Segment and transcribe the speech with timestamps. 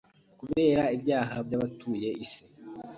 [0.39, 2.43] Kubera ibyaha by’abatuye isi,